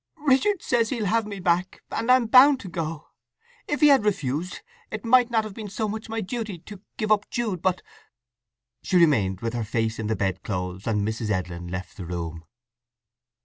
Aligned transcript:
"Richard 0.25 0.63
says 0.63 0.89
he'll 0.89 1.05
have 1.05 1.27
me 1.27 1.39
back, 1.39 1.83
and 1.91 2.11
I'm 2.11 2.25
bound 2.25 2.59
to 2.61 2.67
go! 2.67 3.09
If 3.67 3.81
he 3.81 3.89
had 3.89 4.03
refused, 4.03 4.61
it 4.89 5.05
might 5.05 5.29
not 5.29 5.43
have 5.43 5.53
been 5.53 5.69
so 5.69 5.87
much 5.87 6.09
my 6.09 6.21
duty 6.21 6.57
to—give 6.57 7.11
up 7.11 7.29
Jude. 7.29 7.61
But—" 7.61 7.83
She 8.81 8.97
remained 8.97 9.41
with 9.41 9.53
her 9.53 9.63
face 9.63 9.99
in 9.99 10.07
the 10.07 10.15
bed 10.15 10.41
clothes, 10.41 10.87
and 10.87 11.07
Mrs. 11.07 11.29
Edlin 11.29 11.67
left 11.67 11.97
the 11.97 12.07
room. 12.07 12.45